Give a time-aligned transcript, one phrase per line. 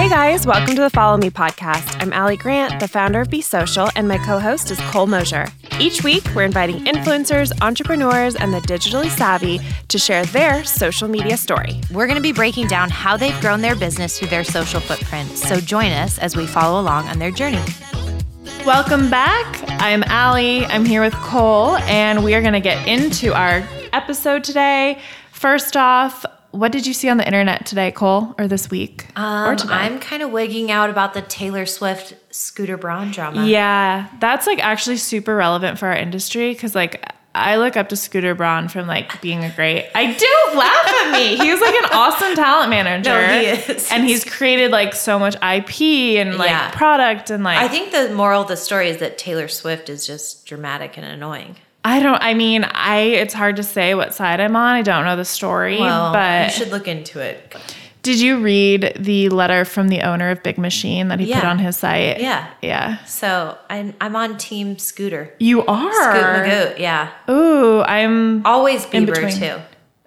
[0.00, 2.00] Hey guys, welcome to the Follow Me podcast.
[2.00, 5.46] I'm Allie Grant, the founder of Be Social, and my co host is Cole Mosier.
[5.78, 11.36] Each week, we're inviting influencers, entrepreneurs, and the digitally savvy to share their social media
[11.36, 11.80] story.
[11.92, 15.28] We're going to be breaking down how they've grown their business through their social footprint.
[15.36, 17.62] So join us as we follow along on their journey.
[18.64, 19.64] Welcome back.
[19.80, 20.64] I'm Allie.
[20.66, 23.62] I'm here with Cole, and we are going to get into our
[23.92, 24.98] episode today.
[25.30, 29.06] First off, what did you see on the internet today, Cole, or this week?
[29.16, 29.72] or Um, today?
[29.74, 33.46] I'm kind of wigging out about the Taylor Swift Scooter Braun drama.
[33.46, 37.96] Yeah, that's like actually super relevant for our industry because like I look up to
[37.96, 39.88] Scooter Braun from like being a great.
[39.94, 41.36] I do laugh at me.
[41.36, 43.10] He's like an awesome talent manager.
[43.10, 43.88] No, he is.
[43.92, 46.72] and he's created like so much IP and like Yeah.
[46.72, 50.04] product and like I think the moral of the story is that Taylor Swift is
[50.04, 51.54] just dramatic and annoying.
[51.84, 52.22] I don't.
[52.22, 53.00] I mean, I.
[53.00, 54.74] It's hard to say what side I'm on.
[54.74, 57.54] I don't know the story, Well, but you should look into it.
[58.02, 61.58] did you read the letter from the owner of Big Machine that he put on
[61.58, 62.20] his site?
[62.20, 62.50] Yeah.
[62.60, 63.02] yeah.
[63.04, 65.34] So I'm I'm on Team Scooter.
[65.38, 65.92] You are.
[65.92, 67.12] Scoot Magoot, yeah.
[67.30, 68.44] Ooh, I'm.
[68.44, 69.62] Always Bieber too.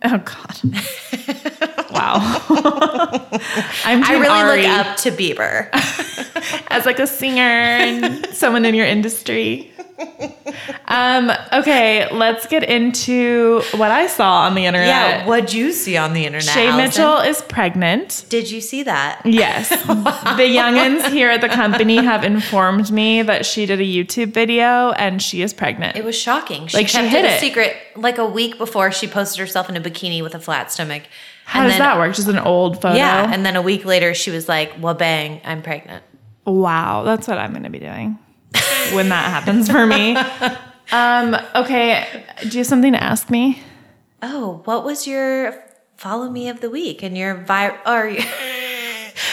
[0.06, 1.92] Oh God.
[1.92, 2.18] wow.
[3.86, 4.04] I'm.
[4.04, 5.70] I really Ari look up to Bieber.
[6.70, 9.72] as like a singer and someone in your industry.
[10.88, 11.32] Um.
[11.52, 14.88] Okay, let's get into what I saw on the internet.
[14.88, 16.44] yeah, what'd you see on the internet?
[16.46, 16.78] Shay Allison?
[17.04, 18.26] Mitchell is pregnant.
[18.30, 19.22] Did you see that?
[19.26, 19.70] Yes.
[20.34, 24.92] The youngins here at the company have informed me that she did a YouTube video
[24.92, 25.96] and she is pregnant.
[25.96, 26.68] It was shocking.
[26.68, 29.70] She Like, she kept hid it a secret like a week before she posted herself
[29.70, 31.04] in a bikini with a flat stomach.
[31.46, 32.14] How And does then- that work?
[32.16, 32.96] Just an old photo?
[32.96, 36.04] Yeah, and then a week later she was like, "Well, bang, I'm pregnant."
[36.46, 38.18] wow, that's what I'm going to be doing
[38.94, 40.18] when that happens for me.
[40.92, 43.62] Um, okay, do you have something to ask me?
[44.22, 45.64] Oh, what was your
[45.98, 47.78] follow me of the week and your viral?
[47.86, 48.16] Or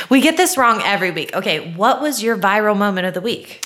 [0.10, 1.34] we get this wrong every week.
[1.34, 3.64] Okay, what was your viral moment of the week?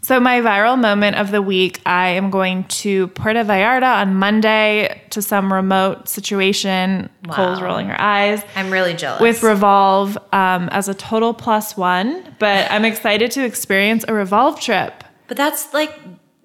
[0.00, 5.00] So, my viral moment of the week, I am going to Puerto Vallarta on Monday
[5.10, 7.08] to some remote situation.
[7.30, 8.42] Cole's rolling her eyes.
[8.54, 9.22] I'm really jealous.
[9.22, 14.60] with Revolve um, as a total plus one, but I'm excited to experience a Revolve
[14.60, 15.98] trip but that's like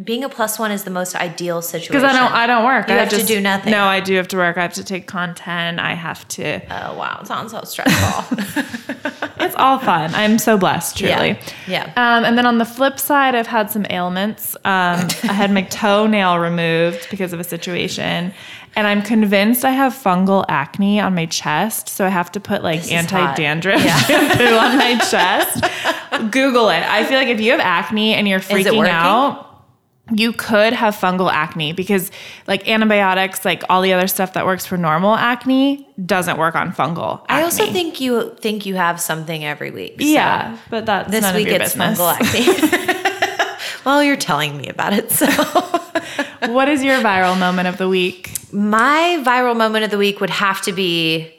[0.04, 1.92] being a plus one is the most ideal situation.
[1.94, 2.88] because I don't I don't work.
[2.88, 3.72] You I have to do nothing.
[3.72, 4.58] No, I do have to work.
[4.58, 5.80] I have to take content.
[5.80, 6.62] I have to.
[6.74, 8.38] Oh wow, it sounds so stressful.
[9.42, 10.14] It's all fun.
[10.16, 11.40] I'm so blessed, truly.
[11.66, 11.86] Yeah.
[11.96, 14.56] Um, and then on the flip side, I've had some ailments.
[14.58, 18.34] Um, I had my toenail removed because of a situation.
[18.76, 21.90] And I'm convinced I have fungal acne on my chest.
[21.90, 25.64] So I have to put like anti dandruff shampoo on my chest.
[26.32, 26.84] Google it.
[26.84, 29.50] I feel like if you have acne and you're freaking out,
[30.12, 32.12] you could have fungal acne because
[32.48, 36.72] like antibiotics, like all the other stuff that works for normal acne doesn't work on
[36.72, 37.24] fungal.
[37.30, 40.02] I also think you think you have something every week.
[40.02, 42.00] so Yeah, but that's This week it's business.
[42.00, 43.56] fungal acne.
[43.86, 45.28] well, you're telling me about it, so.
[46.52, 48.32] what is your viral moment of the week?
[48.52, 51.34] My viral moment of the week would have to be,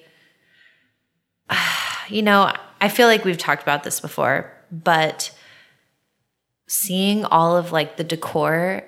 [2.08, 5.32] you know, I feel like we've talked about this before, but
[6.66, 8.84] seeing all of like the decor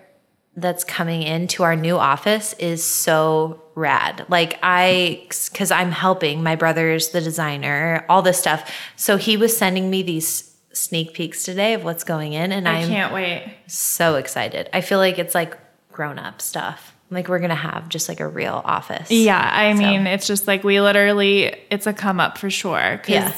[0.54, 4.24] that's coming into our new office is so rad.
[4.28, 8.70] Like I, because I'm helping my brother's the designer, all this stuff.
[8.96, 12.80] So he was sending me these sneak peeks today of what's going in, and I
[12.80, 13.54] I'm can't wait.
[13.66, 14.68] so excited.
[14.72, 15.56] I feel like it's like
[15.90, 16.94] grown up stuff.
[17.12, 19.10] Like we're gonna have just like a real office.
[19.10, 22.98] Yeah, I mean, it's just like we literally, it's a come up for sure.
[23.02, 23.32] Cause Yeah.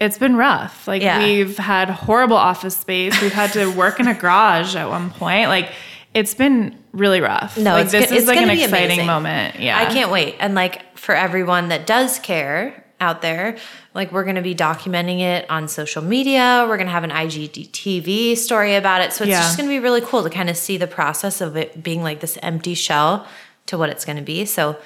[0.00, 0.88] it's been rough.
[0.88, 1.18] Like Yeah.
[1.22, 3.20] we've had horrible office space.
[3.20, 5.48] We've had to work in a garage at one point.
[5.48, 5.70] Like
[6.14, 7.56] it's been really rough.
[7.56, 9.06] No, like it's this go- is like an exciting amazing.
[9.06, 9.60] moment.
[9.60, 9.78] Yeah.
[9.78, 10.36] I can't wait.
[10.40, 13.56] And like for everyone that does care out there,
[13.94, 16.64] like we're gonna be documenting it on social media.
[16.68, 19.12] We're gonna have an IGTV story about it.
[19.12, 19.40] So it's Yeah.
[19.40, 22.20] just gonna be really cool to kind of see the process of it being like
[22.20, 23.26] this empty shell
[23.66, 24.44] to what it's gonna be.
[24.46, 24.76] So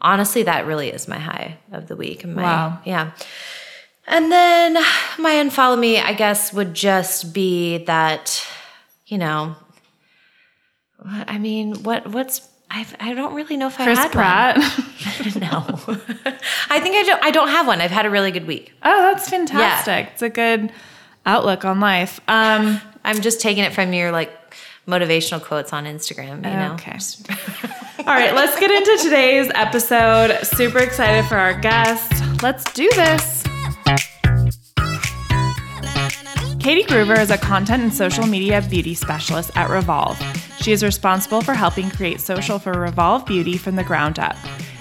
[0.00, 2.24] honestly, that really is my high of the week.
[2.24, 2.78] and My, Wow.
[2.84, 3.10] Yeah.
[4.06, 4.74] And then
[5.18, 8.42] my unfollow me, I guess, would just be that,
[9.06, 9.56] you know,
[11.04, 14.58] I mean, what what's I I don't really know if I Chris had Pratt.
[14.58, 14.66] one.
[15.40, 15.48] No,
[16.70, 17.22] I think I don't.
[17.24, 17.80] I don't have one.
[17.80, 18.72] I've had a really good week.
[18.82, 20.10] oh, that's fantastic.
[20.12, 20.72] It's a good
[21.26, 22.20] outlook on life.
[22.28, 24.30] Um, I'm just taking it from your like
[24.86, 26.36] motivational quotes on Instagram.
[26.36, 26.74] You know.
[26.74, 26.98] Okay.
[28.00, 30.38] All right, let's get into today's episode.
[30.44, 32.12] Super excited for our guest.
[32.42, 33.42] Let's do this.
[36.60, 40.18] Katie Groover is a content and social media beauty specialist at Revolve.
[40.60, 44.36] She is responsible for helping create social for Revolve Beauty from the ground up.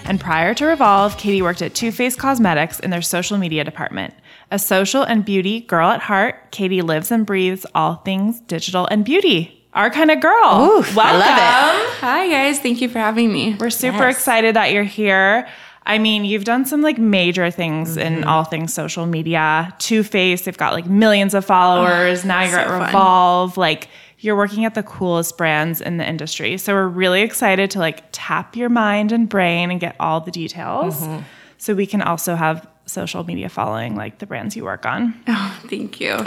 [0.05, 4.13] And prior to Revolve, Katie worked at Too Faced Cosmetics in their social media department.
[4.51, 9.05] A social and beauty girl at heart, Katie lives and breathes all things digital and
[9.05, 9.65] beauty.
[9.73, 10.31] Our kind of girl.
[10.61, 10.97] Ooh, Welcome.
[10.99, 11.93] I love it.
[11.99, 13.55] Hi guys, thank you for having me.
[13.59, 14.17] We're super Yes.
[14.17, 15.47] excited that you're here.
[15.85, 18.27] I mean, you've done some like major things in Mm-hmm.
[18.29, 19.73] all things social media.
[19.77, 22.25] Too Faced, they've got like millions of followers.
[22.25, 22.85] now you're so at fun.
[22.87, 23.57] Revolve.
[23.57, 23.87] Like
[24.19, 26.57] you're working at the coolest brands in the industry.
[26.57, 30.31] So we're really excited to like tap your mind and brain and get all the
[30.31, 31.01] details.
[31.01, 31.23] Mm-hmm.
[31.57, 35.13] So we can also have social media following like the brands you work on.
[35.29, 36.11] Oh, thank you.
[36.17, 36.23] me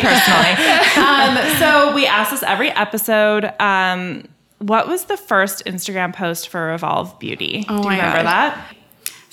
[0.00, 0.52] personally.
[0.96, 3.52] um, so we ask this every episode.
[3.60, 4.28] Um,
[4.58, 7.62] what was the first Instagram post for Revolve Beauty?
[7.62, 8.26] Do you remember God.
[8.26, 8.75] that?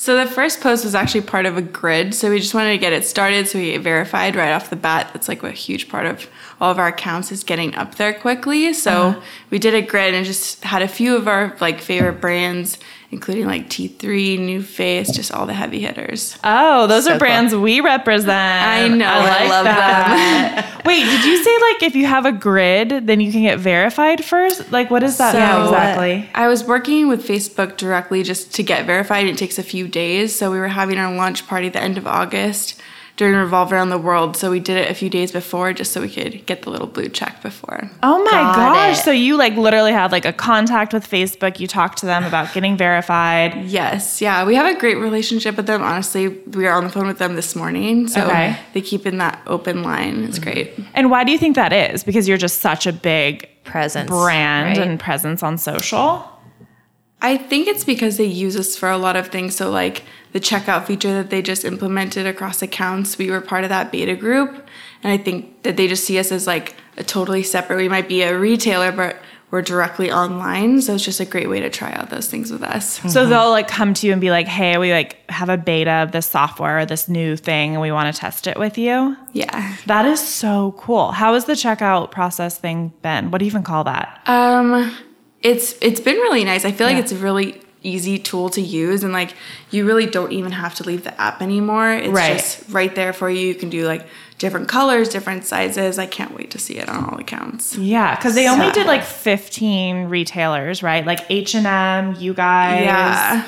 [0.03, 2.13] So the first post was actually part of a grid.
[2.13, 4.75] So we just wanted to get it started so we get verified right off the
[4.75, 5.09] bat.
[5.13, 6.27] That's like a huge part of
[6.59, 8.73] all of our accounts is getting up there quickly.
[8.73, 9.21] So Uh-huh.
[9.49, 12.77] we did a grid and just had a few of our like favorite brands,
[13.13, 13.97] including like T3,
[14.39, 16.37] NuFACE, just all the heavy hitters.
[16.43, 17.19] Oh, those So are cool.
[17.19, 18.29] brands we represent.
[18.29, 20.81] I know, I like love that.
[20.85, 24.25] Wait, did you say like if you have a grid, then you can get verified
[24.25, 24.71] first?
[24.71, 26.29] Like, what does that So- exactly?
[26.35, 29.27] I was working with Facebook directly just to get verified.
[29.27, 30.35] It takes a few days.
[30.35, 32.81] So we were having our launch party the end of August
[33.15, 34.35] during Revolve Around the World.
[34.35, 36.87] So we did it a few days before just so we could get the little
[36.87, 37.89] blue check before.
[38.01, 38.99] Oh my Got gosh!
[38.99, 39.03] it.
[39.03, 41.59] So you like literally had like a contact with Facebook.
[41.59, 43.65] You talked to them about getting verified.
[43.65, 45.83] Yes, yeah, we have a great relationship with them.
[45.83, 48.07] Honestly, we are on the phone with them this morning.
[48.07, 48.57] So Okay.
[48.73, 50.23] they keep in that open line.
[50.23, 50.73] It's great.
[50.95, 52.03] And why do you think that is?
[52.03, 54.09] Because you're just such a big Presence.
[54.09, 54.87] brand right?
[54.87, 56.27] and presence on social.
[57.23, 59.55] I think it's because they use us for a lot of things.
[59.55, 60.03] So, like
[60.33, 64.15] the checkout feature that they just implemented across accounts, we were part of that beta
[64.15, 64.67] group.
[65.01, 68.07] And I think that they just see us as like a totally separate, we might
[68.09, 69.17] be a retailer, but
[69.51, 70.81] we're directly online.
[70.81, 72.99] So, it's just a great way to try out those things with us.
[73.13, 75.91] So they'll like come to you and be like, "Hey, we like have a beta
[75.91, 79.15] of this software, or this new thing, and we want to test it with you."
[79.31, 79.77] Yeah.
[79.85, 81.11] That is so cool.
[81.11, 83.31] How has the checkout process thing been?
[83.31, 84.19] What do you even call that?
[84.25, 84.93] Um,
[85.43, 86.65] it's it's been really nice.
[86.65, 89.35] I feel like it's a really easy tool to use, and like
[89.69, 91.91] you really don't even have to leave the app anymore.
[91.91, 92.33] It's Right.
[92.37, 93.45] just right there for you.
[93.47, 94.05] You can do like
[94.37, 95.99] different colors, different sizes.
[95.99, 97.75] I can't wait to see it on all accounts.
[97.77, 101.05] Yeah, because they only So- did like 15 retailers, right?
[101.05, 102.83] Like H and M, you guys.
[102.85, 103.43] Yeah.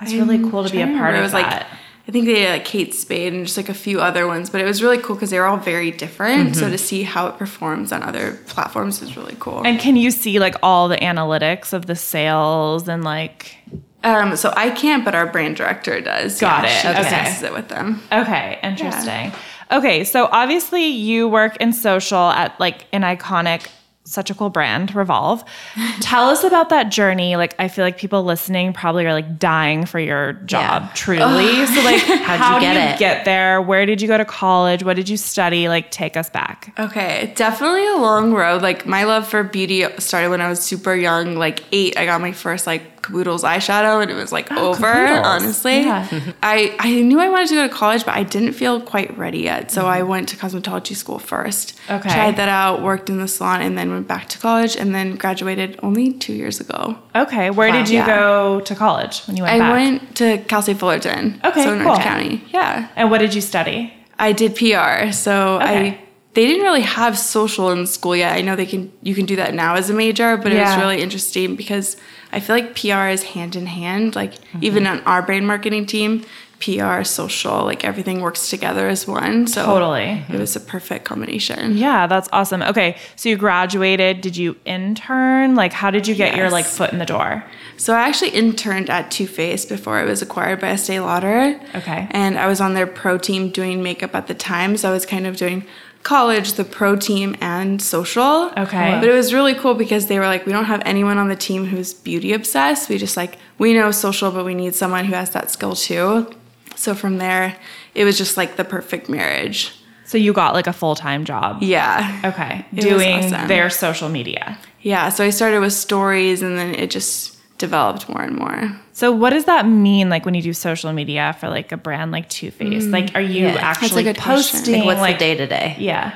[0.00, 1.52] that's really cool to be a part of it was that.
[1.52, 1.66] like
[2.08, 4.60] I think they had like Kate Spade and just like a few other ones, but
[4.60, 6.54] it was really cool because they were all very different.
[6.54, 9.62] So to see how it performs on other platforms is really cool.
[9.66, 13.56] and can you see like all the analytics of the sales and like?
[14.04, 16.40] um, so I can't, but our brand director does.
[16.40, 16.80] Got Yeah, it.
[16.82, 17.02] She Okay.
[17.02, 18.00] discusses it with them.
[18.12, 19.32] Okay, interesting.
[19.72, 23.66] Okay, so obviously you work in social at like an iconic,
[24.06, 25.44] such a cool brand, Revolve.
[26.00, 27.36] Tell us about that journey.
[27.36, 30.90] Like, I feel like people listening probably are like dying for your job, Yeah.
[30.94, 31.66] truly.
[31.66, 33.60] So, like, How'd you how get you get there?
[33.60, 34.82] Where did you go to college?
[34.82, 35.68] What did you study?
[35.68, 36.72] Like, take us back.
[36.78, 38.62] Okay, definitely a long road.
[38.62, 41.96] Like my love for beauty started when I was super young, like eight.
[41.98, 44.80] I got my first like Caboodles eyeshadow, and it was like oh, over.
[44.92, 45.26] Caboodles.
[45.26, 46.08] Honestly, Yeah.
[46.42, 49.38] I I knew I wanted to go to college, but I didn't feel quite ready
[49.40, 49.70] yet.
[49.70, 50.08] So I mm-hmm.
[50.08, 51.78] went to cosmetology school first.
[51.90, 52.10] Okay.
[52.10, 55.14] tried that out, worked in the salon, and then went back to college, and then
[55.16, 56.98] graduated only two years ago.
[57.14, 57.76] Okay, where Wow.
[57.78, 58.06] did you Yeah.
[58.06, 59.72] go to college when you went I back?
[59.72, 61.40] went to Cal State Fullerton.
[61.44, 61.88] Okay, so in cool.
[61.92, 62.44] Orange County.
[62.52, 62.88] Yeah.
[62.96, 63.92] and what did you study?
[64.18, 65.88] I did PR, so Okay.
[65.88, 65.98] I
[66.36, 68.32] they didn't really have social in school yet.
[68.38, 70.76] I know they can you can do that now as a major, but it was
[70.76, 71.96] really interesting because
[72.32, 74.14] I feel like PR is hand in hand.
[74.14, 74.64] Like Mm-hmm.
[74.68, 76.24] even on our brand marketing team,
[76.60, 79.46] PR, social, like everything works together as one.
[79.46, 80.24] So Totally.
[80.32, 81.76] it was a perfect combination.
[81.76, 82.62] Yeah, that's awesome.
[82.62, 84.20] Okay, so you graduated.
[84.22, 85.54] Did you intern?
[85.54, 87.44] Like, how did you get your like foot in the door?
[87.76, 91.60] So I actually interned at Too Faced before it was acquired by Estee Lauder.
[91.74, 92.08] Okay.
[92.10, 95.04] And I was on their pro team doing makeup at the time, so I was
[95.04, 95.64] kind of doing
[96.06, 98.50] college, the pro team, and social.
[98.56, 98.98] Okay.
[99.00, 101.34] But it was really cool because they were like, we don't have anyone on the
[101.36, 102.88] team who's beauty obsessed.
[102.88, 106.32] We just like we know social, but we need someone who has that skill too.
[106.76, 107.56] So from there,
[107.94, 109.72] it was just like the perfect marriage.
[110.04, 111.62] So you got like a full time job.
[111.62, 112.20] Yeah.
[112.24, 113.48] Okay, It doing awesome.
[113.48, 114.58] their social media.
[114.82, 115.08] Yeah.
[115.08, 118.72] So I started with stories, and then it just developed more and more.
[118.92, 122.12] So what does that mean like when you do social media for like a brand
[122.12, 122.88] like Too Faced?
[122.88, 123.56] Like are you Yeah.
[123.60, 124.58] Actually good question.
[124.58, 125.76] posting Like, what's like the day to day?
[125.78, 126.14] Yeah.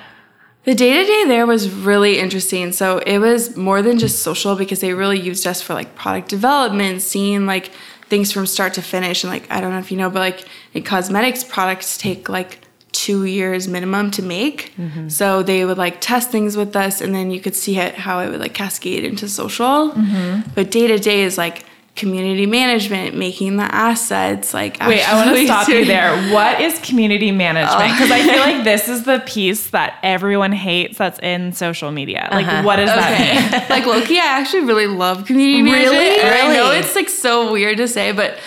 [0.64, 2.73] The day to day there was really interesting.
[2.73, 6.28] So it was more than just social because they really used us for like product
[6.28, 7.70] development, seeing like
[8.09, 9.25] things from start to finish.
[9.25, 10.44] And like, I don't know if you know, but like
[10.75, 12.61] in cosmetics, products take like
[13.00, 14.75] two years minimum to make.
[14.76, 15.09] Mm-hmm.
[15.09, 18.21] So they would like test things with us and then you could see it, how
[18.21, 19.92] it would like cascade into social.
[19.92, 20.50] Mm-hmm.
[20.54, 21.64] But day to day is like,
[21.97, 24.54] community management, making the assets.
[24.54, 26.11] Like, Wait, I want to stop you there.
[26.33, 27.90] What is community management?
[27.90, 27.92] Oh.
[27.92, 32.28] Because I feel like this is the piece that everyone hates that's in social media.
[32.30, 32.62] Like, uh-huh.
[32.62, 33.61] what does that mean?
[33.71, 35.99] Like lowkey, I actually really love community management.
[35.99, 36.21] Really?
[36.23, 36.78] I know Really?
[36.78, 38.38] it's like so weird to say, but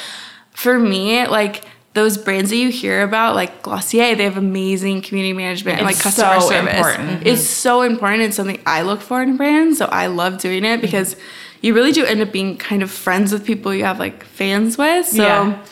[0.51, 5.33] for me, like those brands that you hear about, like Glossier, they have amazing community
[5.33, 6.73] management and like customer so service.
[6.73, 7.27] important.
[7.27, 7.53] It's mm-hmm.
[7.53, 8.23] so important.
[8.23, 9.77] It's something I look for in brands.
[9.77, 11.15] So I love doing it because
[11.61, 14.77] you really do end up being kind of friends with people you have like fans
[14.77, 15.07] with.
[15.07, 15.65] So Yeah.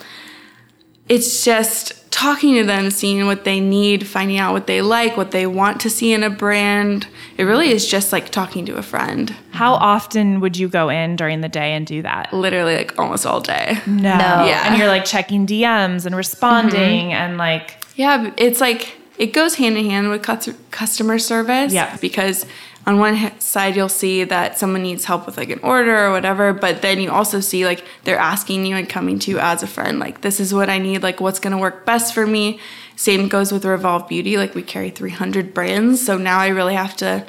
[1.10, 5.32] it's just talking to them, seeing what they need, finding out what they like, what
[5.32, 7.08] they want to see in a brand.
[7.36, 11.16] It really is just like talking to a friend, How often would you go in
[11.16, 12.32] during the day and do that?
[12.32, 13.80] literally like almost all day.
[13.88, 14.10] No.
[14.10, 14.68] Yeah.
[14.68, 17.22] And you're like checking DMs and responding mm-hmm.
[17.22, 20.22] and like, Yeah, it's like it goes hand in hand with
[20.70, 21.74] customer service.
[21.74, 21.98] Yeah.
[21.98, 22.46] Because
[22.88, 26.52] on one side, you'll see that someone needs help with like an order or whatever,
[26.52, 29.68] but then you also see like they're asking you and coming to you as a
[29.68, 32.60] friend, like, this is what I need, like, what's gonna work best for me.
[32.96, 34.38] Same goes with Revolve Beauty.
[34.38, 36.06] Like, we carry 300 brands.
[36.06, 37.26] So now I really have to,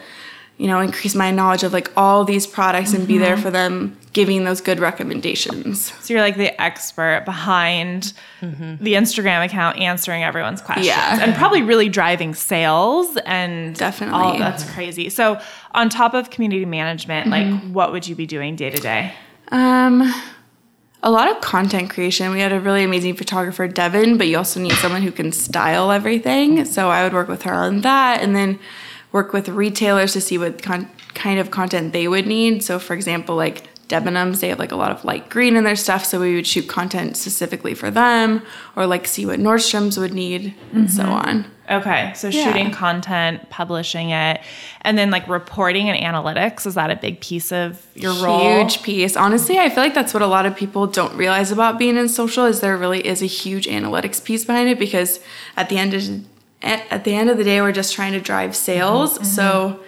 [0.63, 3.43] you know, increase my knowledge of like all these products and be there mm-hmm.
[3.43, 5.93] for them, giving those good recommendations.
[6.01, 8.77] so you're like the expert behind mm-hmm.
[8.83, 11.19] the Instagram account answering everyone's questions Yeah.
[11.21, 14.21] and probably really driving sales and Definitely.
[14.21, 15.09] all that's crazy.
[15.09, 15.41] So
[15.73, 17.73] on top of community management, like mm-hmm.
[17.73, 19.15] what would you be doing day to day?
[19.49, 20.15] Um,
[21.03, 22.31] a lot of content creation.
[22.31, 25.91] We had a really amazing photographer, Devin, but you also need someone who can style
[25.91, 26.65] everything.
[26.67, 28.61] So I would work with her on that, and then
[29.13, 32.65] work with retailers to see what con- kind of content they would need.
[32.65, 35.77] So, for example, like Debenhams, they have like a lot of light green in their
[35.77, 38.43] stuff, so we would shoot content specifically for them,
[38.75, 41.13] or like see what Nordstrom's would need, and so mm-hmm.
[41.13, 41.45] on.
[41.71, 42.45] Okay, so Yeah.
[42.45, 44.41] shooting content, publishing it,
[44.81, 48.61] and then like reporting and analytics is that a big piece of your role?
[48.61, 49.17] huge piece.
[49.17, 52.09] Honestly, I feel like that's what a lot of people don't realize about being in
[52.09, 55.21] social is there really is a huge analytics piece behind it because
[55.57, 56.03] at the end of
[56.63, 59.15] at at the end of the day we're just trying to drive sales.
[59.15, 59.25] Mm-hmm.
[59.25, 59.81] So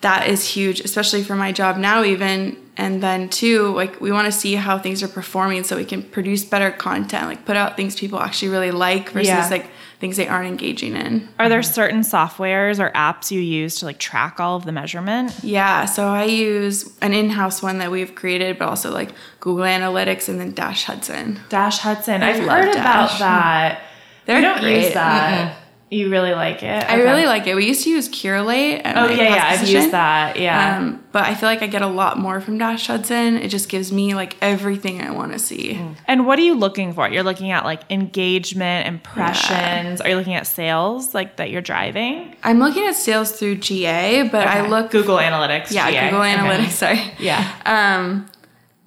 [0.00, 4.26] that is huge, especially for my job now even and then too like we want
[4.26, 7.76] to see how things are performing so we can produce better content like put out
[7.76, 9.48] things people actually really like versus Yeah.
[9.48, 9.66] like
[10.00, 11.72] things they aren't engaging in Are there mm-hmm.
[11.72, 15.32] certain softwares or apps you use to like track all of the measurement?
[15.42, 20.28] Yeah, so I use an in-house one that we've created, but also like Google Analytics
[20.28, 21.40] and then Dash Hudson.
[21.48, 22.22] Dash Hudson.
[22.22, 23.16] I've love heard Dash.
[23.16, 23.82] about that.
[24.26, 24.94] They're I don't use great.
[24.94, 25.56] that.
[25.94, 26.90] You really like it?
[26.90, 27.54] I really like it.
[27.54, 28.82] We used to use Curelate.
[28.84, 29.62] Oh my yeah, past yeah.
[29.62, 30.36] I've used that.
[30.38, 30.78] Yeah.
[30.78, 33.36] Um, but I feel like I get a lot more from Dash Hudson.
[33.38, 35.80] It just gives me like everything I want to see.
[36.06, 37.08] and what are you looking for?
[37.08, 40.00] You're looking at like engagement, impressions.
[40.00, 42.34] Are you looking at sales like that you're driving?
[42.42, 45.70] I'm looking at sales through GA, but I look Google Analytics.
[45.70, 46.10] yeah GA.
[46.10, 46.34] Google Okay.
[46.34, 46.70] Analytics.
[46.70, 47.00] Sorry.
[47.18, 47.48] Yeah.
[47.64, 48.26] Um,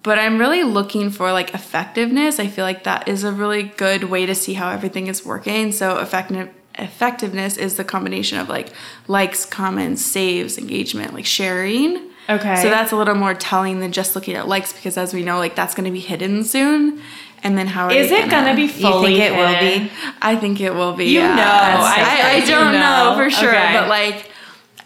[0.02, 2.38] but I'm really looking for like effectiveness.
[2.38, 5.72] I feel like that is a really good way to see how everything is working.
[5.72, 6.48] So effective
[6.78, 8.72] effectiveness is the combination of like
[9.06, 11.98] likes, comments, saves, engagement, like sharing.
[12.30, 12.56] Okay.
[12.62, 15.38] So that's a little more telling than just looking at likes because as we know,
[15.38, 17.00] like that's going to be hidden soon.
[17.42, 19.16] And then how are Is they it gonna be You fully?
[19.16, 19.86] think it will hidden?
[19.86, 19.92] be?
[20.20, 21.04] I think it will be.
[21.06, 21.36] You yeah.
[21.36, 23.10] know, I, I I, don't know.
[23.10, 23.16] know.
[23.16, 23.72] for sure, Okay.
[23.74, 24.30] but like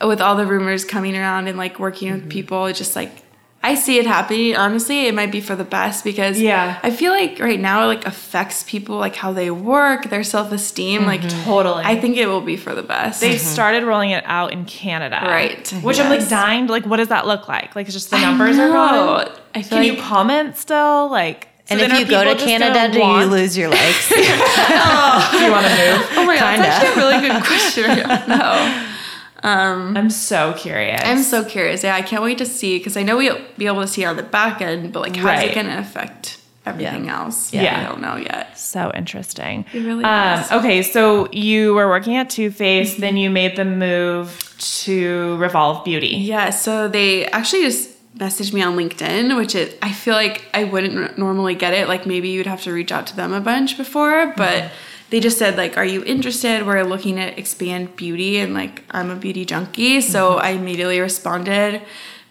[0.07, 2.21] with all the rumors coming around and like working Mm-hmm.
[2.25, 3.11] with people, it's just like
[3.65, 4.57] I see it happening.
[4.57, 6.81] Honestly, it might be for the best because Yeah.
[6.83, 10.51] I feel like right now it like affects people like how they work, their self
[10.51, 11.05] esteem.
[11.07, 11.45] Like mm-hmm.
[11.45, 11.85] Totally.
[11.85, 13.21] I think it will be for the best.
[13.21, 13.47] They mm-hmm.
[13.47, 15.21] started rolling it out in Canada.
[15.23, 15.69] Right.
[15.83, 16.31] Which I'm like Yes.
[16.31, 16.67] dying.
[16.67, 17.77] to- Like, what does that look like?
[17.77, 18.73] Like, it's just the I numbers are know.
[19.25, 19.29] going.
[19.55, 21.09] I feel Can like you comment still?
[21.11, 24.13] Like, so And if you go to Canada, gonna do you lose your likes?
[24.75, 25.29] Oh.
[25.39, 26.09] Do you want to move?
[26.17, 26.63] Oh my god, Kinda.
[26.69, 28.29] that's actually a really good question.
[28.29, 28.89] no.
[29.43, 31.01] Um, I'm so curious.
[31.05, 31.83] I'm so curious.
[31.83, 34.17] Yeah, I can't wait to see because I know we'll be able to see on
[34.17, 35.51] the back end, but like how's Right.
[35.51, 37.53] it going to affect everything else?
[37.53, 37.81] Yeah.
[37.81, 38.59] I don't know yet.
[38.59, 39.65] so interesting.
[39.73, 40.53] It really um, is.
[40.53, 43.19] Okay, so you were working at Too Faced, then mm-hmm.
[43.19, 46.09] you made the move to Revolve Beauty.
[46.09, 50.65] Yeah, so they actually just messaged me on LinkedIn, which is I feel like I
[50.65, 51.89] wouldn't normally get it.
[51.89, 54.75] Like maybe you'd have to reach out to them a bunch before, but mm-hmm.
[55.13, 56.67] They just said like, "Are you interested?
[56.67, 60.47] We're looking at expand beauty, and like I'm a beauty junkie, so mm-hmm.
[60.47, 61.83] I immediately responded.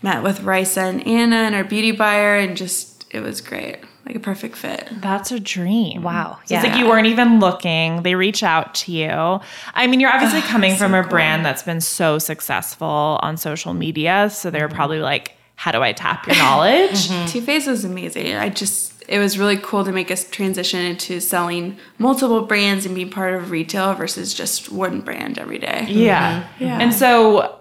[0.02, 4.16] Met with Risa and Anna and our beauty buyer, and just it was great, like
[4.16, 4.90] a perfect fit.
[4.94, 6.02] That's a dream.
[6.02, 6.40] Wow.
[6.46, 8.02] So It's like you weren't even looking.
[8.02, 9.40] They reach out to you.
[9.76, 14.32] I mean, you're obviously coming from a brand that's been so successful on social media.
[14.32, 14.76] So they're mm-hmm.
[14.76, 17.10] probably like, how do I tap your knowledge?
[17.28, 18.34] Too Faced was amazing.
[18.34, 22.96] I just it was really cool to make a transition into selling multiple brands and
[22.96, 25.86] being part of retail versus just one brand every day.
[25.90, 26.48] Yeah.
[26.60, 26.80] Yeah.
[26.80, 27.58] And so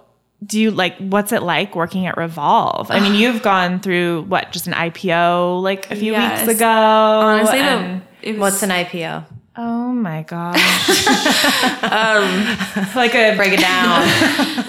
[0.46, 2.90] do you like what's it like working at Revolve?
[2.90, 6.46] I mean, you've gone through what, just an IPO like a few Yes.
[6.46, 6.66] weeks ago.
[6.68, 9.24] Honestly, the- and- it was, What's an IPO?
[9.56, 10.60] oh my gosh.
[11.82, 12.56] Um,
[12.94, 14.02] like a Break it down.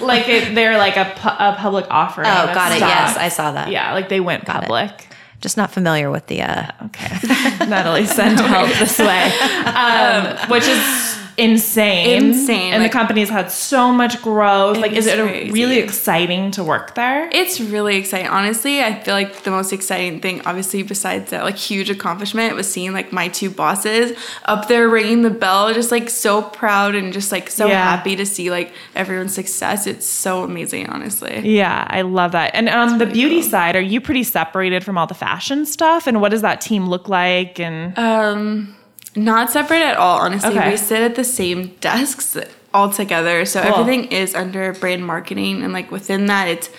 [0.02, 2.26] like it, they're like a, pu- a public offering.
[2.28, 2.76] Oh, of got it.
[2.78, 2.88] stock.
[2.88, 3.70] Yes, I saw that.
[3.70, 4.68] Yeah, like they went Got it.
[5.42, 6.40] Just not familiar with the.
[6.42, 7.18] Uh, Okay.
[7.66, 9.30] Natalie send help this way.
[9.72, 12.22] Um, which is insane.
[12.24, 14.76] Insane, And like- the company's had so much growth.
[14.78, 15.50] Like, is it crazy.
[15.52, 17.28] really exciting to work there?
[17.32, 18.28] It's really exciting.
[18.28, 22.70] Honestly, I feel like the most exciting thing, obviously, besides that like huge accomplishment, was
[22.70, 27.12] seeing like my two bosses up there ringing the bell, just like so proud and
[27.12, 27.82] just like so Yeah.
[27.82, 29.86] happy to see like everyone's success.
[29.86, 31.40] It's so amazing, honestly.
[31.44, 32.50] yeah, I love that.
[32.54, 36.06] And on the beauty side, are you pretty separated from all the fashion stuff?
[36.06, 37.58] And what does that team look like?
[37.60, 38.74] And Um,
[39.16, 40.18] not separate at all.
[40.20, 40.70] Honestly, Okay.
[40.70, 42.36] we sit at the same desks
[42.74, 43.72] all together, so Cool.
[43.74, 46.70] everything is under brand marketing, and like within that, it's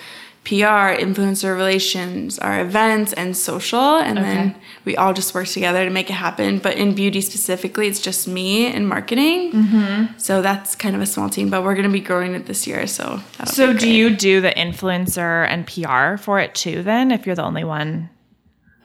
[0.44, 4.28] PR, influencer relations, our events, and social, and Okay.
[4.28, 6.58] then we all just work together to make it happen.
[6.58, 9.52] But in beauty specifically, it's just me and marketing.
[9.52, 10.04] Mm-hmm.
[10.18, 12.86] So that's kind of a small team, but we're gonna be growing it this year.
[12.86, 17.36] So so, do you do the influencer and PR for it too, then, if you're
[17.36, 18.10] the only one?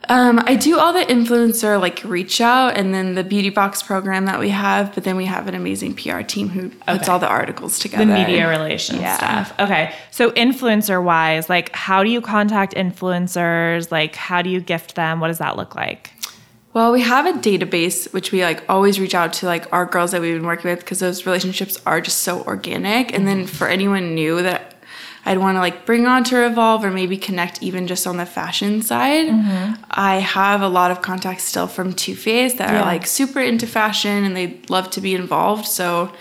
[0.08, 4.24] Um, I do all the influencer like reach out and then the beauty box program
[4.24, 7.12] that we have, but then we have an amazing PR team who puts Okay.
[7.12, 8.06] all the articles together.
[8.06, 9.16] the media relations Yeah.
[9.44, 9.52] stuff.
[9.60, 9.92] Okay.
[10.10, 13.90] So influencer wise, like how do you contact influencers?
[13.92, 15.20] Like how do you gift them?
[15.20, 16.10] What does that look like?
[16.72, 20.12] Well, we have a database which we like always reach out to like our girls
[20.12, 23.12] that we've been working with because those relationships are just so organic.
[23.14, 24.69] And then for anyone new that
[25.24, 28.26] I'd want to like bring on to Revolve or maybe connect even just on the
[28.26, 29.74] fashion side, mm-hmm.
[29.90, 32.80] I have a lot of contacts still from Too Faced that Yeah.
[32.80, 35.66] are like super into fashion and they love to be involved.
[35.66, 36.12] So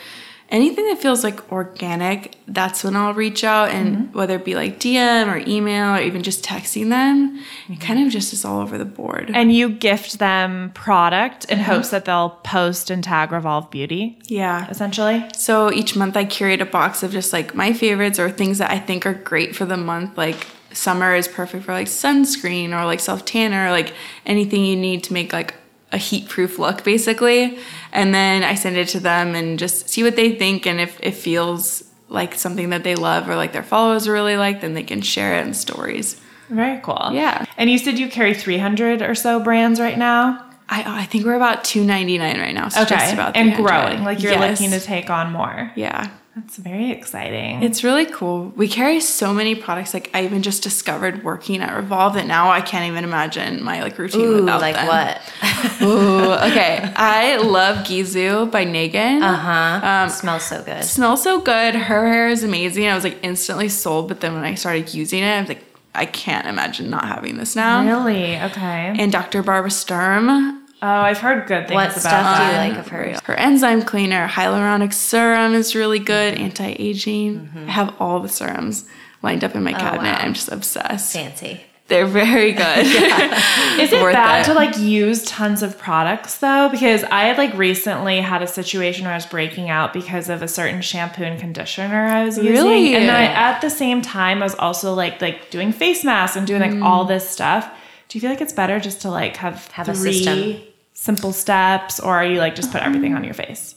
[0.49, 4.79] anything that feels like organic, that's when I'll reach out and whether it be like
[4.79, 7.39] DM or email or even just texting them,
[7.69, 9.31] it kind of just is all over the board.
[9.33, 11.71] And you gift them product in Mm-hmm.
[11.71, 14.67] hopes that they'll post and tag Revolve Beauty, yeah.
[14.69, 15.23] essentially.
[15.35, 18.71] So each month I curate a box of just like my favorites or things that
[18.71, 20.17] I think are great for the month.
[20.17, 23.93] Like summer is perfect for like sunscreen or like self tanner, or like
[24.25, 25.53] anything you need to make like
[25.91, 27.57] a heat proof look basically.
[27.91, 30.65] And then I send it to them and just see what they think.
[30.67, 34.61] And if it feels like something that they love or like their followers really like,
[34.61, 36.19] then they can share it in stories.
[36.49, 37.09] Very cool.
[37.13, 37.45] Yeah.
[37.57, 40.45] And you said you carry 300 or so brands right now.
[40.71, 42.69] I, I think we're about two ninety nine right now.
[42.69, 44.03] So just about and growing.
[44.03, 44.59] Like you're Yes.
[44.61, 45.71] looking to take on more.
[45.75, 46.11] Yeah.
[46.41, 47.63] That's very exciting.
[47.63, 48.53] It's really cool.
[48.55, 49.93] We carry so many products.
[49.93, 53.81] Like I even just discovered working at Revolve that now I can't even imagine my
[53.83, 54.87] like routine ooh, without like them.
[54.87, 55.21] what?
[55.81, 56.91] Ooh, okay.
[56.95, 59.21] I love Gisou by Negin.
[59.21, 59.87] Uh huh.
[59.87, 60.83] Um, Smells so good.
[60.83, 61.75] smells so good.
[61.75, 62.87] Her hair is amazing.
[62.87, 65.63] I was like instantly sold, but then when I started using it, I was like,
[65.95, 67.83] I can't imagine not having this now.
[67.85, 68.95] really okay.
[68.97, 69.41] And Dr.
[69.43, 70.58] Barbara Sturm.
[70.81, 73.19] Oh, I've heard good things about What about stuff do you like of hers?
[73.21, 76.43] Her enzyme cleaner, hyaluronic serum is really good, mm-hmm.
[76.43, 77.39] anti-aging.
[77.39, 77.69] Mm-hmm.
[77.69, 78.87] I have all the serums
[79.21, 80.11] lined up in my oh, cabinet.
[80.11, 80.19] wow.
[80.19, 81.13] I'm just obsessed.
[81.13, 81.61] Fancy.
[81.89, 82.85] They're very good.
[82.85, 84.45] Is it Worth bad it.
[84.45, 86.69] to like use tons of products though?
[86.69, 90.41] Because I had like recently had a situation where I was breaking out because of
[90.41, 92.53] a certain shampoo and conditioner I was using.
[92.53, 92.95] Really?
[92.95, 96.37] And then I, at the same time I was also like like doing face masks
[96.37, 97.09] and doing like all mm.
[97.09, 97.69] this stuff.
[98.07, 100.61] Do you feel like it's better just to like have, Have a three system.
[100.99, 103.45] Simple steps or are you like just put everything on your uh-huh.
[103.47, 103.75] face?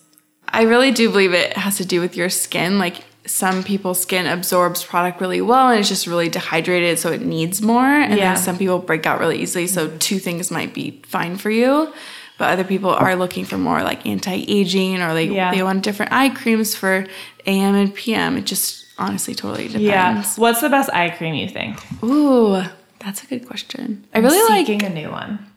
[0.49, 2.81] I really do believe it has to do with your skin.
[2.81, 7.23] Like some people's skin absorbs product really well and it's just really dehydrated, so it
[7.23, 7.87] needs more.
[7.87, 8.35] And Yeah.
[8.35, 9.99] then some people break out really easily, so mm-hmm.
[9.99, 11.93] two things might be fine for you.
[12.39, 15.53] But other people are looking for more like anti-aging or they Yeah.
[15.53, 17.07] they want different eye creams for
[17.47, 18.37] AM and PM.
[18.37, 19.85] It just honestly totally depends.
[19.85, 20.25] Yeah.
[20.37, 21.79] What's the best eye cream you think?
[22.03, 22.63] Ooh,
[22.99, 24.05] that's a good question.
[24.13, 25.52] I really like a new one.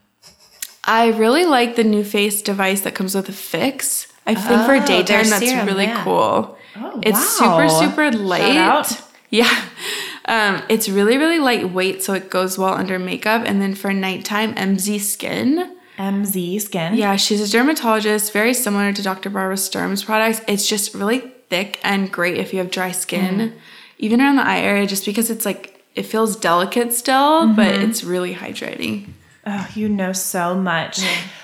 [0.86, 4.06] I really like the NuFACE device that comes with a fix.
[4.26, 6.02] I think for Oh, their daytime that's serum, really yeah.
[6.04, 6.58] cool.
[6.76, 7.68] Oh, it's wow.
[7.68, 8.56] super super light.
[8.56, 9.00] out.
[9.30, 9.52] Yeah.
[10.28, 14.56] Um, it's really really lightweight so it goes well under makeup and then for nighttime
[14.56, 15.76] MZ Skin.
[15.98, 16.94] MZ Skin.
[16.96, 19.30] Yeah, she's a dermatologist, very similar to Dr.
[19.30, 20.40] Barbara Sturm's products.
[20.48, 23.54] It's just really thick and great if you have dry skin,
[23.98, 28.02] even around the eye area just because it's like it feels delicate still, but it's
[28.02, 29.10] really hydrating.
[29.48, 31.00] Oh, you know so much.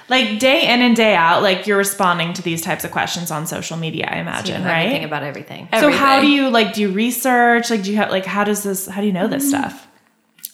[0.09, 3.47] Like day in and day out, like you're responding to these types of questions on
[3.47, 5.05] social media, I imagine, everything right?
[5.05, 5.69] about everything.
[5.79, 7.71] so how do you like do you research?
[7.71, 9.51] Like do you have like how does this how do you know this mm.
[9.51, 9.87] stuff?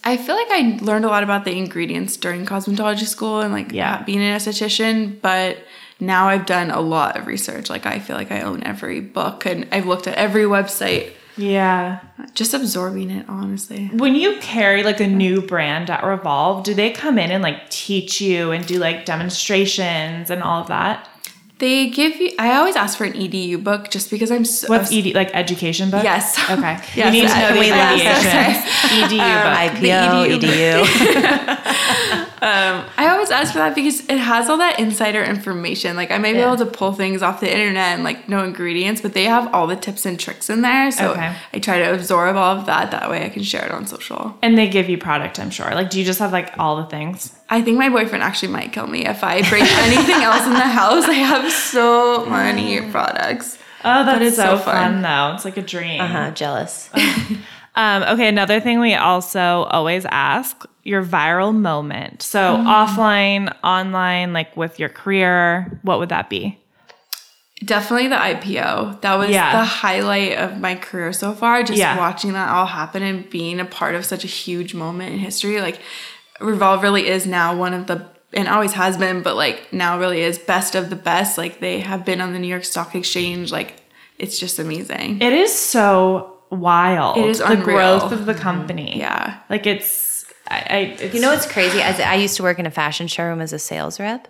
[0.04, 3.72] I feel like I learned a lot about the ingredients during cosmetology school and like
[3.72, 4.02] Yeah.
[4.04, 5.58] being an esthetician, but
[6.00, 7.68] now I've done a lot of research.
[7.68, 12.00] Like I feel like I own every book and I've looked at every website Yeah.
[12.34, 13.86] just absorbing it, honestly.
[13.92, 17.70] When you carry like a new brand at Revolve, do they come in and like
[17.70, 21.08] teach you and do like demonstrations and all of that?
[21.58, 22.30] They give you.
[22.38, 24.44] I always ask for an EDU book just because I'm.
[24.44, 26.04] So, What's ED like education book?
[26.04, 26.38] Yes.
[26.50, 26.78] Okay.
[26.94, 28.00] Yes, we need to know the we uh, laugh.
[28.00, 29.12] abbreviations.
[29.12, 29.82] EDU um, book.
[29.82, 31.64] IPO, the EDU.
[32.40, 35.96] Um, I always ask for that because it has all that insider information.
[35.96, 36.46] Like I may be Yeah.
[36.46, 39.66] able to pull things off the internet and like no ingredients, but they have all
[39.66, 40.92] the tips and tricks in there.
[40.92, 41.34] So Okay.
[41.52, 42.92] I try to absorb all of that.
[42.92, 44.36] That way I can share it on social.
[44.40, 45.68] And they give you product, I'm sure.
[45.74, 47.34] Like, do you just have like all the things?
[47.50, 50.60] I think my boyfriend actually might kill me if I break anything else in the
[50.60, 51.04] house.
[51.04, 53.56] I have so many products.
[53.84, 54.74] Oh, that's it's so, so fun.
[54.74, 55.02] fun.
[55.02, 55.34] though.
[55.34, 56.00] It's like a dream.
[56.00, 56.90] Uh-huh, jealous.
[57.76, 62.22] Um, okay, another thing we also always ask your viral moment.
[62.22, 62.64] So Mm.
[62.66, 66.58] offline, online, like with your career, what would that be?
[67.64, 69.00] Definitely the IPO.
[69.02, 69.60] That was Yeah.
[69.60, 71.62] the highlight of my career so far.
[71.62, 71.96] Just Yeah.
[71.98, 75.60] watching that all happen and being a part of such a huge moment in history.
[75.60, 75.80] Like
[76.40, 80.20] Revolve really is now one of the and always has been, but like now really
[80.20, 81.38] is best of the best.
[81.38, 83.50] Like they have been on the New York Stock Exchange.
[83.50, 83.82] Like
[84.18, 85.22] it's just amazing.
[85.22, 87.16] It is so wild.
[87.16, 87.64] It is the unreal.
[87.64, 88.42] growth of the mm-hmm.
[88.42, 88.98] company.
[88.98, 89.38] Yeah.
[89.48, 91.80] Like it's I, I it's, You know what's crazy?
[91.80, 94.28] As I used to work in a fashion showroom as a sales rep,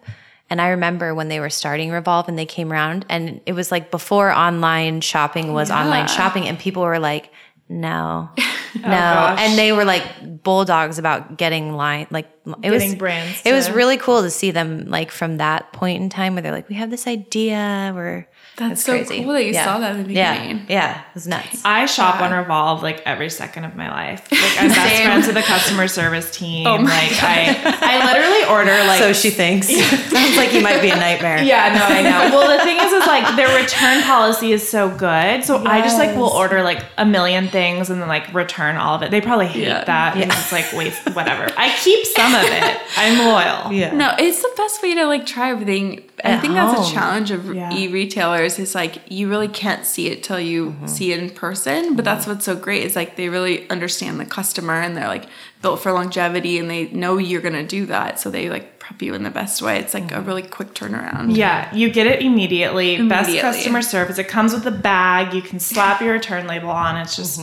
[0.51, 3.71] and I remember when they were starting Revolve and they came around, and it was
[3.71, 7.31] like before online shopping was online shopping, and people were like,
[7.69, 8.43] "No, no,"
[8.77, 9.41] oh, gosh.
[9.41, 12.31] and they were like bulldogs about getting line like
[12.63, 16.09] it was brands It was really cool to see them like from that point in
[16.09, 18.27] time where they're like, "We have this idea, we're."
[18.59, 19.23] That's it's so crazy.
[19.25, 19.65] cool that you Yeah.
[19.65, 20.67] saw that in the Yeah, beginning.
[20.69, 21.63] yeah, it was nuts.
[21.65, 24.27] I shop on Revolve like every second of my life.
[24.33, 26.67] Like I'm best friends with the customer service team.
[26.67, 29.69] Oh like I I literally order like so she thinks.
[30.13, 31.43] Sounds like you might be a nightmare.
[31.43, 32.37] Yeah, no, I know.
[32.37, 35.45] Well, the thing is, is like their return policy is so good.
[35.45, 38.95] So I just like will order like a million things and then like return all
[38.97, 39.11] of it.
[39.11, 39.85] They probably hate Yeah.
[39.85, 41.47] that because it's like waste, whatever.
[41.57, 42.81] I keep some of it.
[42.97, 43.73] I'm loyal.
[43.73, 43.93] Yeah.
[43.95, 46.03] No, it's the best way to like try everything.
[46.25, 47.73] I think that's a challenge of Yeah.
[47.73, 50.87] e-retailers is like you really can't see it till you mm-hmm.
[50.87, 51.97] see it in person.
[51.97, 55.27] But that's what's so great is like they really understand the customer and they're like
[55.63, 58.21] built for longevity and they know you're gonna do that.
[58.21, 59.79] So they like prep you in the best way.
[59.79, 60.27] It's like a mm-hmm.
[60.27, 61.37] really quick turnaround.
[61.37, 63.07] Yeah, you get it immediately.
[63.09, 64.19] Best customer service.
[64.19, 65.35] It comes with a bag.
[65.35, 66.97] You can slap your return label on.
[66.97, 67.41] It's just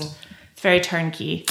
[0.52, 1.46] it's very turnkey.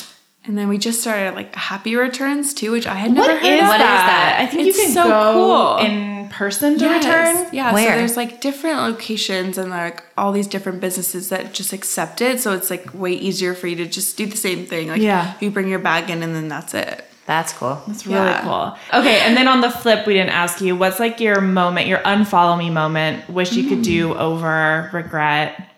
[0.46, 3.50] And then we just started like happy returns too, which I had never What heard
[3.50, 3.66] is of.
[3.68, 4.06] What is that?
[4.06, 4.40] that?
[4.40, 5.76] I think It's you can so go cool.
[5.86, 7.04] in person to Yes.
[7.04, 7.46] return.
[7.54, 7.92] Yeah, Where?
[7.92, 12.40] so there's like different locations and like all these different businesses that just accept it.
[12.40, 14.88] So it's like way easier for you to just do the same thing.
[14.88, 15.32] Like Yeah.
[15.40, 17.06] you bring your bag in and then that's it.
[17.24, 17.80] That's cool.
[17.86, 18.42] That's really Yeah.
[18.42, 19.00] cool.
[19.00, 22.00] Okay, and then on the flip, we didn't ask you what's like your moment, your
[22.00, 24.16] unfollow me moment, wish you could do mm.
[24.18, 25.70] over, regret.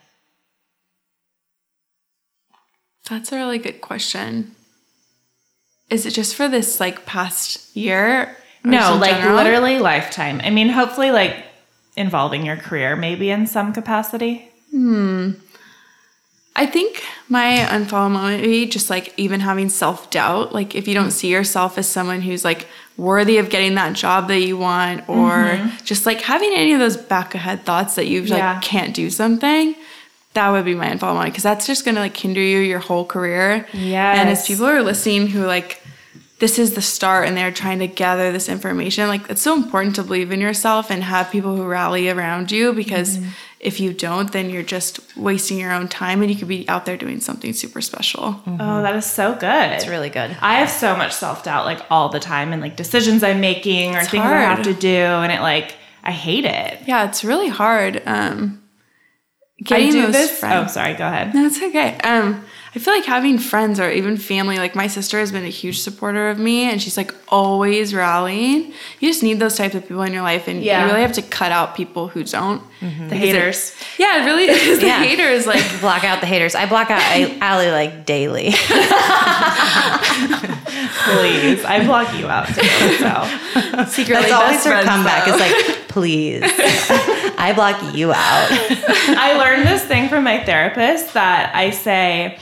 [3.08, 4.55] That's a really good question.
[5.90, 8.36] Is it just for this like past year?
[8.64, 9.36] No, like general?
[9.36, 10.40] literally lifetime.
[10.42, 11.44] I mean, hopefully, like
[11.96, 14.50] involving your career, maybe in some capacity.
[14.70, 15.32] Hmm.
[16.58, 20.54] I think my unfollow moment would be just like even having self doubt.
[20.54, 24.28] Like if you don't see yourself as someone who's like worthy of getting that job
[24.28, 28.22] that you want, or just like having any of those back ahead thoughts that you
[28.24, 29.76] like can't do something.
[30.36, 33.04] That would be my unfollow moment because that's just gonna like hinder you your whole
[33.04, 33.66] career.
[33.72, 34.20] Yeah.
[34.20, 35.82] And as people are listening who like
[36.38, 39.94] this is the start and they're trying to gather this information, like it's so important
[39.96, 43.30] to believe in yourself and have people who rally around you because Mm-hmm.
[43.60, 46.84] if you don't, then you're just wasting your own time and you could be out
[46.84, 48.38] there doing something super special.
[48.46, 49.68] Oh, that is so good.
[49.72, 50.36] It's really good.
[50.42, 53.96] I have so much self doubt, like all the time, and like decisions I'm making
[53.96, 56.72] or things I have to do, and it like I hate it.
[56.86, 58.02] Yeah, it's really hard.
[58.04, 58.60] Um,
[59.58, 60.40] I getting do those this.
[60.44, 60.94] Oh, sorry.
[60.94, 61.34] Go ahead.
[61.34, 61.96] No, it's okay.
[62.04, 65.48] Um, I feel like having friends or even family, like my sister has been a
[65.48, 68.74] huge supporter of me and she's like always rallying.
[69.00, 70.82] You just need those types of people in your life and Yeah.
[70.82, 72.62] you really have to cut out people who don't.
[72.80, 73.74] The haters.
[73.98, 74.78] Yeah, it really is.
[74.80, 75.02] The Yeah.
[75.02, 76.54] haters, like, Block out the haters.
[76.54, 78.50] I block out I- Allie like daily.
[81.06, 82.54] Please, I block you out too.
[82.98, 85.24] So secretly That's always her friends, comeback.
[85.26, 85.36] though.
[85.36, 86.42] It's like, please,
[87.38, 88.48] I block you out.
[88.50, 92.38] I learned this thing from my therapist that I say,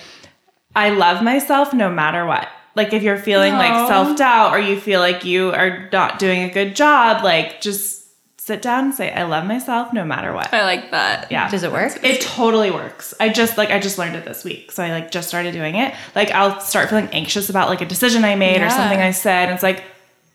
[0.76, 2.48] I love myself no matter what.
[2.76, 6.42] Like if you're feeling like self doubt or you feel like you are not doing
[6.42, 8.02] a good job, like just
[8.40, 10.52] sit down and say, I love myself no matter what.
[10.52, 11.30] I like that.
[11.30, 11.48] Yeah.
[11.48, 12.02] Does it work?
[12.02, 13.14] It totally works.
[13.20, 14.72] I just like I just learned it this week.
[14.72, 15.94] So I like just started doing it.
[16.16, 19.44] Like I'll start feeling anxious about like a decision I made or something I said.
[19.44, 19.84] And it's like,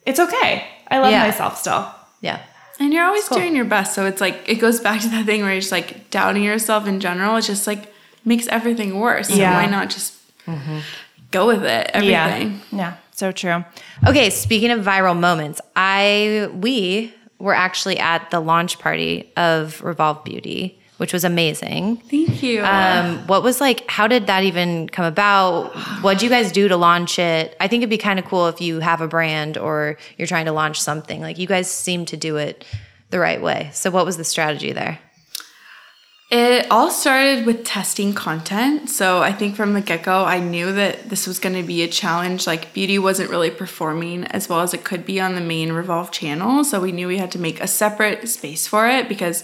[0.06, 0.66] it's okay.
[0.88, 1.24] I love Yeah.
[1.26, 1.86] myself still.
[2.22, 2.42] Yeah.
[2.80, 3.38] And you're always cool.
[3.38, 3.94] doing your best.
[3.94, 6.88] So it's like, it goes back to that thing where you're just like doubting yourself
[6.88, 7.36] in general.
[7.36, 7.94] It just like,
[8.26, 9.30] makes everything worse.
[9.30, 9.56] So Yeah.
[9.56, 10.14] why not just
[10.46, 10.80] mm-hmm.
[11.32, 11.92] go with it?
[11.94, 12.62] Everything.
[12.72, 12.78] Yeah.
[12.78, 12.96] Yeah.
[13.12, 13.66] So true.
[14.08, 20.24] Okay, speaking of viral moments, I we were actually at the launch party of Revolve
[20.24, 21.96] Beauty, which was amazing.
[22.10, 22.62] Thank you.
[22.62, 23.90] Um, what was like?
[23.90, 25.74] How did that even come about?
[26.02, 27.56] What'd you guys do to launch it?
[27.58, 30.44] I think it'd be kind of cool if you have a brand or you're trying
[30.46, 31.22] to launch something.
[31.22, 32.66] Like you guys seem to do it
[33.12, 33.70] the right way.
[33.72, 35.00] So what was the strategy there?
[36.32, 38.90] It all started with testing content.
[38.90, 41.82] So I think from the get go, I knew that this was going to be
[41.82, 42.46] a challenge.
[42.46, 46.12] Like, beauty wasn't really performing as well as it could be on the main Revolve
[46.12, 46.66] channel.
[46.66, 49.44] So we knew we had to make a separate space for it because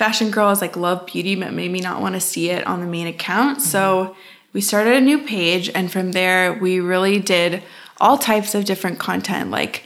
[0.00, 3.06] fashion girls like love beauty, but maybe not want to see it on the main
[3.06, 3.60] account.
[3.60, 4.16] So
[4.54, 5.68] we started a new page.
[5.74, 7.62] And from there, we really did
[8.00, 9.84] all types of different content like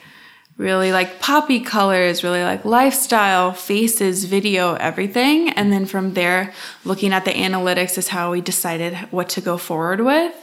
[0.57, 5.49] really like poppy colors, really like lifestyle, faces, video, everything.
[5.51, 9.57] And then from there, looking at the analytics is how we decided what to go
[9.59, 10.35] forward with.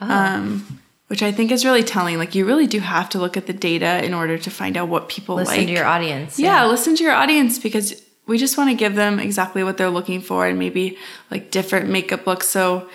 [0.00, 2.18] Um, which I think is really telling.
[2.18, 4.88] Like you really do have to look at the data in order to find out
[4.88, 5.66] what people Listen like.
[5.66, 6.40] to your audience.
[6.40, 9.90] yeah, listen to your audience because we just want to give them exactly what they're
[9.90, 10.98] looking for and maybe
[11.30, 12.48] like different makeup looks.
[12.48, 12.88] So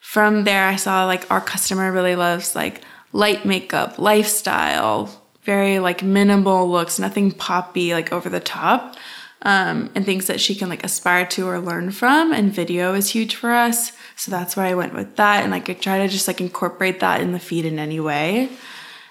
[0.00, 6.02] from there, I saw like our customer really loves like light makeup, lifestyle, very like
[6.02, 8.96] minimal looks, nothing poppy, like over the top,
[9.42, 12.32] um, and things that she can like aspire to or learn from.
[12.32, 13.92] And video is huge for us.
[14.16, 15.42] So that's where I went with that.
[15.42, 18.48] And like I try to just like incorporate that in the feed in any way.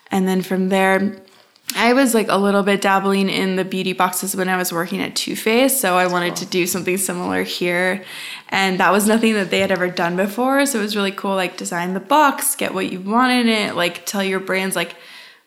[0.09, 1.21] And then from there,
[1.75, 5.01] I was like a little bit dabbling in the beauty boxes when I was working
[5.01, 8.03] at Too Faced, so I wanted to do something similar here,
[8.49, 10.65] and that was nothing that they had ever done before.
[10.65, 13.75] So it was really cool, like design the box, get what you want in it,
[13.75, 14.95] like tell your brands like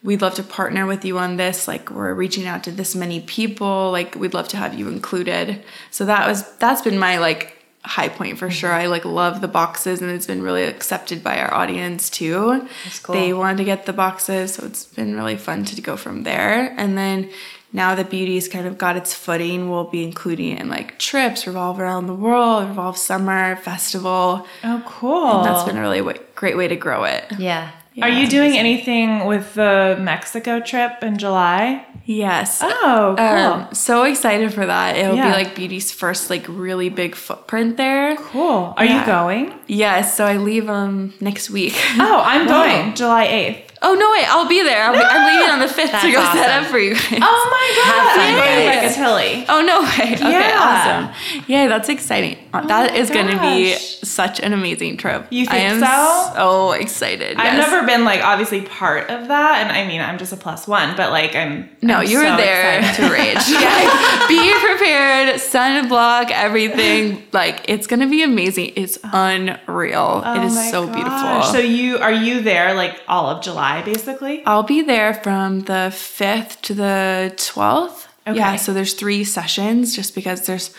[0.02, 3.20] we'd love to partner with you on this, like we're reaching out to this many
[3.20, 5.62] people, like we'd love to have you included.
[5.90, 7.53] So that was that's been my like
[7.84, 8.72] high point for sure.
[8.72, 12.66] I like love the boxes and it's been really accepted by our audience too.
[13.02, 13.14] cool.
[13.14, 16.74] They wanted to get the boxes, so it's been really fun to go from there.
[16.78, 17.30] And then
[17.72, 21.78] now that beauty's kind of got its footing, we'll be including in like trips, revolve
[21.80, 24.46] around the world, revolve summer, festival.
[24.62, 25.42] Oh, cool.
[25.42, 27.24] That's been a really wa- great way to grow it.
[27.38, 27.70] Yeah.
[28.02, 31.86] Are you doing anything with the Mexico trip in July?
[32.06, 32.58] Yes.
[32.62, 33.24] Oh, cool.
[33.26, 34.96] Um, so excited for that.
[34.96, 35.28] It'll Yeah.
[35.30, 38.16] be like beauty's first like really big footprint there.
[38.16, 38.74] cool.
[38.76, 39.00] Are yeah.
[39.00, 39.54] you going?
[39.68, 41.74] Yes, so I leave um next week.
[41.98, 42.64] Oh, I'm Wow.
[42.66, 43.70] going July 8th.
[43.86, 44.82] Oh no, wait, I'll be there.
[44.84, 47.18] I'll be, I'm leaving on the fifth to That's go set up for you guys.
[47.20, 47.92] Oh my god.
[47.92, 49.52] Have fun, I'm going to.
[49.52, 50.14] Oh no way!
[50.14, 51.12] Okay, Yeah.
[51.12, 51.42] awesome.
[51.46, 52.38] Yeah, that's exciting.
[52.54, 53.93] Uh, that is going to be gosh.
[54.04, 55.26] Such an amazing trip.
[55.30, 56.32] You I am so?
[56.34, 57.36] So excited.
[57.36, 57.70] I've yes.
[57.70, 60.96] never been like obviously part of that, and I mean I'm just a plus one,
[60.96, 63.04] but like I'm No, I'm you were so there excited.
[63.06, 63.48] to rage.
[63.48, 64.26] yeah.
[64.28, 65.40] Be prepared.
[65.40, 67.22] Sunblock, everything.
[67.32, 68.72] Like it's gonna be amazing.
[68.76, 70.22] It's unreal.
[70.24, 70.94] Oh it is so gosh.
[70.94, 71.42] beautiful.
[71.52, 74.44] So you are you there like all of July basically?
[74.46, 78.06] I'll be there from the 5th to the 12th.
[78.26, 78.38] Okay.
[78.38, 80.70] Yeah, so there's three sessions just because there's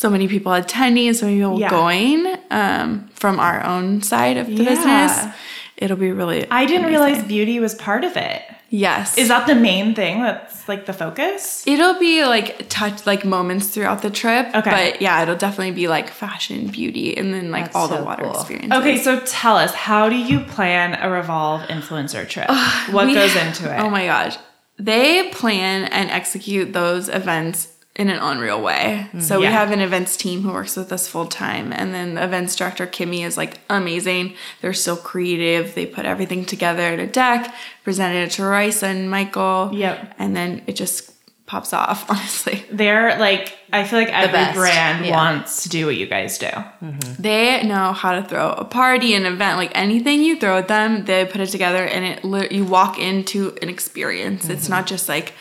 [0.00, 1.68] so many people attending and so many people Yeah.
[1.70, 4.70] going um, from our own side of the Yeah.
[4.70, 5.12] business.
[5.76, 6.40] It'll be really.
[6.50, 7.04] I didn't amazing.
[7.04, 8.42] realize beauty was part of it.
[8.70, 9.18] Yes.
[9.18, 11.64] Is that the main thing that's like the focus?
[11.66, 14.46] It'll be like touch like moments throughout the trip.
[14.54, 14.70] Okay.
[14.92, 18.24] But yeah, it'll definitely be like fashion, beauty, and then like That's all the water
[18.24, 18.34] cool.
[18.34, 18.78] experiences.
[18.78, 22.48] Okay, so tell us, how do you plan a Revolve influencer trip?
[22.94, 23.80] what We- goes into it?
[23.80, 24.36] Oh my gosh.
[24.78, 29.08] They plan and execute those events in an unreal way.
[29.18, 29.50] So we Yeah.
[29.50, 31.72] have an events team who works with us full time.
[31.72, 34.34] And then the events director, Kimmy, is like amazing.
[34.62, 35.74] They're so creative.
[35.74, 37.52] They put everything together in a deck,
[37.84, 39.70] presented it to Royce and Michael.
[39.74, 40.14] Yep.
[40.18, 41.10] And then it just
[41.46, 42.64] pops off, honestly.
[42.70, 45.16] They're like, I feel like every best, brand yeah.
[45.16, 46.48] wants to do what you guys do.
[47.18, 51.04] They know how to throw a party, an event, like anything you throw at them,
[51.06, 54.48] they put it together and it you walk into an experience.
[54.48, 54.72] It's Mm-hmm.
[54.72, 55.32] not just like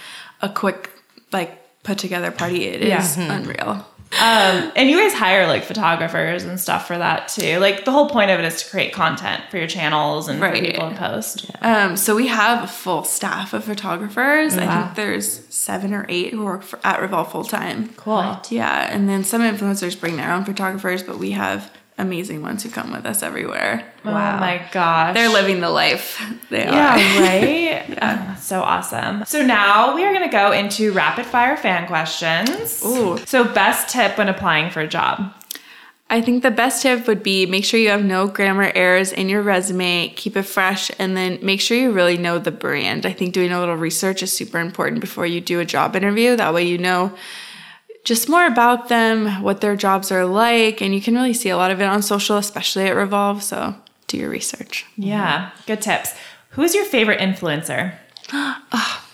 [0.41, 0.89] a quick
[1.31, 1.58] like
[1.89, 2.65] put together party.
[2.65, 3.01] It is Yeah.
[3.01, 3.31] Mm-hmm.
[3.31, 3.85] unreal.
[4.19, 7.59] Um, and you guys hire like photographers and stuff for that too.
[7.59, 10.57] Like the whole point of it is to create content for your channels and Right.
[10.57, 11.49] for people to post.
[11.61, 14.57] Um, so we have a full staff of photographers.
[14.57, 17.89] I think there's seven or eight who work for, at Revolve full time.
[17.97, 18.39] Cool.
[18.49, 22.69] Yeah, and then some influencers bring their own photographers, but we have amazing ones who
[22.69, 23.85] come with us everywhere.
[24.03, 25.13] Oh my gosh.
[25.13, 26.19] They're living the life.
[26.49, 26.73] They are.
[26.73, 27.43] Yeah, right?
[27.43, 27.75] yeah.
[27.89, 29.23] Uh, that's so awesome.
[29.25, 32.83] So now we are going to go into rapid fire fan questions.
[32.83, 33.17] Ooh.
[33.25, 35.33] So, best tip when applying for a job.
[36.09, 39.29] I think the best tip would be make sure you have no grammar errors in
[39.29, 43.05] your resume, keep it fresh, and then make sure you really know the brand.
[43.05, 46.35] I think doing a little research is super important before you do a job interview.
[46.35, 47.13] That way you know
[48.09, 51.55] just more about them, what their jobs are like, and you can really see a
[51.55, 53.43] lot of it on social, especially at Revolve.
[53.43, 53.75] So
[54.07, 54.87] do your research.
[54.97, 56.15] Yeah, good tips.
[56.49, 57.93] Who's your favorite influencer?
[58.31, 59.05] Ah,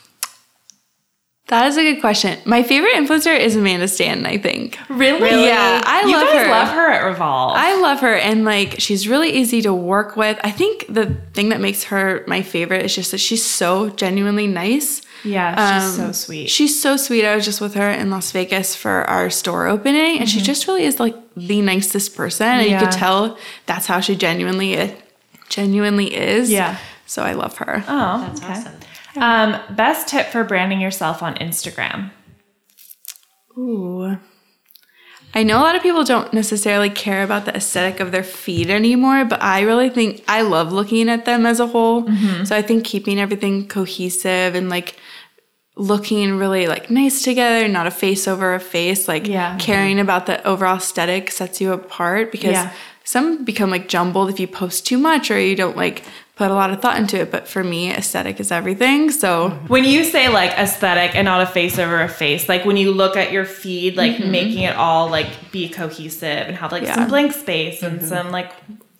[1.48, 2.40] that is a good question.
[2.46, 4.80] My favorite influencer is Amanda Stanton, I think.
[4.90, 5.46] Really?
[5.46, 6.10] Yeah, I love her.
[6.10, 6.52] you love guys her.
[6.52, 7.54] love her at Revolve.
[7.56, 10.40] I love her and like she's really easy to work with.
[10.44, 14.48] I think the thing that makes her my favorite is just that she's so genuinely
[14.48, 15.04] nice.
[15.26, 16.50] Yeah, she's Um, so sweet.
[16.50, 17.26] She's so sweet.
[17.26, 20.68] I was just with her in Las Vegas for our store opening and she just
[20.68, 22.86] really is like the nicest person and you Mm-hmm.
[22.86, 24.94] Could tell that's how she genuinely
[25.50, 26.50] genuinely is.
[26.52, 26.78] Yeah.
[27.06, 27.84] So I love her.
[27.88, 28.52] oh, That's okay.
[28.54, 28.74] awesome.
[29.18, 32.12] Um, best tip for branding yourself on Instagram.
[33.58, 34.18] Ooh.
[35.34, 38.70] I know a lot of people don't necessarily care about the aesthetic of their feed
[38.70, 42.04] anymore, but I really think I love looking at them as a whole.
[42.04, 42.46] Mm-hmm.
[42.46, 44.96] So I think keeping everything cohesive and like
[45.76, 49.58] looking really like nice together, not a face over a face, like Yeah.
[49.60, 52.70] caring about the overall aesthetic sets you apart because Yeah.
[53.04, 56.04] some become like jumbled if you post too much or you don't like
[56.38, 57.30] put a lot of thought into it.
[57.32, 59.12] But for me, aesthetic is everything.
[59.12, 59.68] So mm-hmm.
[59.68, 62.92] When you say like aesthetic and not a face over a face, like when you
[62.92, 64.32] look at your feed, like mm-hmm.
[64.32, 66.96] making it all like be cohesive and have like Yeah.
[66.96, 68.08] some blank space and mm-hmm.
[68.08, 68.52] some like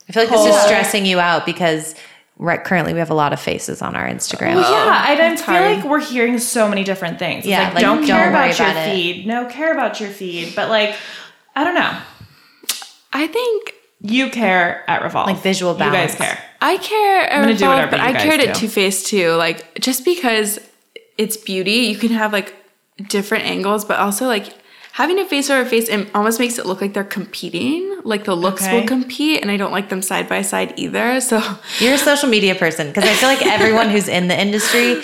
[0.08, 1.96] I feel like this is stressing you out because
[2.38, 4.56] right, currently we have a lot of faces on our Instagram.
[4.56, 5.78] Well, yeah, oh, I don't feel hard.
[5.78, 7.40] like we're hearing so many different things.
[7.40, 8.92] It's Yeah, like, like, don't don't care worry about your about it.
[8.96, 9.28] feed.
[9.28, 10.56] No, care about your feed.
[10.56, 10.96] But like,
[11.56, 11.98] I don't know.
[13.14, 15.28] I think You care at Revolve.
[15.28, 16.16] Like visual You guys balance.
[16.16, 16.40] care.
[16.62, 17.30] I care.
[17.30, 18.60] gonna do whatever but you I guys cared at do.
[18.62, 19.32] Too Faced too.
[19.36, 20.60] Like just because
[21.18, 22.54] it's beauty, you can have like
[23.08, 24.54] different angles, but also like
[24.96, 28.00] having a face over a face it almost makes it look like they're competing.
[28.04, 28.80] Like the looks Okay.
[28.80, 31.20] will compete, and I don't like them side by side either.
[31.22, 31.38] So
[31.80, 35.04] You're a social media person because I feel like everyone who's in the industry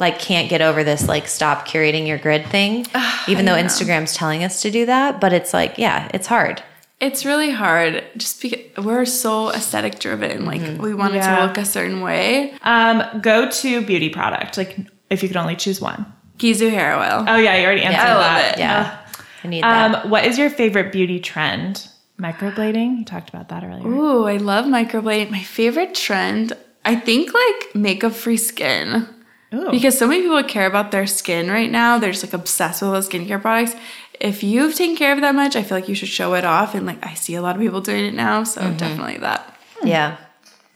[0.00, 2.86] like can't get over this like stop curating your grid thing.
[3.28, 6.62] Even though Instagram's telling us to do that, but it's like, yeah, it's hard.
[7.00, 8.02] it's really hard.
[8.16, 11.36] Just because we're so aesthetic driven, like we want it Yeah.
[11.36, 12.54] to look a certain way.
[12.62, 14.56] Um, go to beauty product.
[14.56, 14.76] Like,
[15.10, 16.06] if you could only choose one.
[16.38, 17.24] Gisou hair oil.
[17.28, 18.54] Oh yeah, you already answered I love that.
[18.54, 18.58] it.
[18.58, 18.98] Yeah.
[19.44, 20.04] I need that.
[20.04, 21.88] Um, what is your favorite beauty trend?
[22.18, 22.98] Microblading.
[22.98, 23.86] You talked about that earlier.
[23.86, 25.30] Ooh, I love microblading.
[25.30, 26.52] My favorite trend,
[26.84, 29.08] I think like makeup free skin.
[29.52, 29.70] Ooh.
[29.70, 31.98] Because so many people care about their skin right now.
[31.98, 33.76] They're just like obsessed with those skincare products.
[34.20, 36.74] If you've taken care of that much, I feel like you should show it off.
[36.74, 38.44] And like I see a lot of people doing it now.
[38.44, 39.56] So definitely that.
[39.82, 40.16] yeah.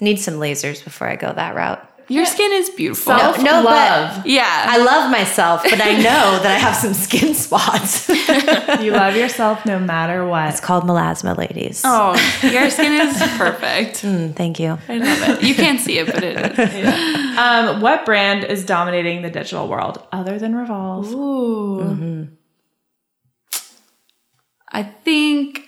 [0.01, 1.88] Need some lasers before I go that route.
[2.11, 3.13] Your skin is beautiful.
[3.17, 4.17] Self- No, no, love.
[4.17, 4.65] but yeah.
[4.69, 8.09] I love myself, but I know that I have some skin spots.
[8.81, 10.49] You love yourself no matter what.
[10.51, 11.83] It's called melasma, ladies.
[11.85, 14.03] oh, your skin is perfect.
[14.03, 14.79] Mm, thank you.
[14.89, 15.43] I love it.
[15.43, 17.37] You can't see it, but it is.
[17.39, 21.13] Um, what brand is dominating the digital world other than Revolve?
[21.13, 22.29] Ooh.
[24.71, 25.68] I think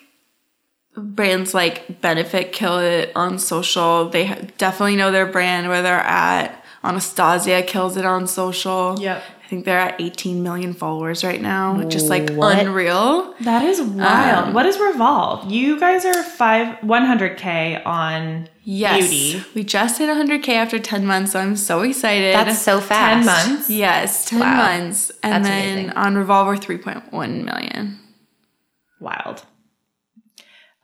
[1.00, 4.08] brands like Benefit kill it on social.
[4.08, 4.26] They
[4.58, 6.64] definitely know their brand where they're at.
[6.82, 8.98] Anastasia kills it on social.
[9.00, 9.22] Yep.
[9.44, 12.56] I think they're at 18 million followers right now, which is like What?
[12.58, 13.34] unreal.
[13.40, 14.54] That is um, wild.
[14.54, 15.50] what is Revolve?
[15.50, 19.00] You guys are five 100k on Yes.
[19.10, 19.44] beauty.
[19.56, 22.34] We just hit 100K after 10 months, so I'm so excited.
[22.36, 23.26] That's so fast.
[23.26, 23.68] 10 months.
[23.70, 24.56] Yes, 10 Wow.
[24.56, 25.10] months.
[25.24, 25.90] And That's then amazing.
[25.96, 27.98] on Revolver, 3.1 million.
[29.00, 29.44] Wild.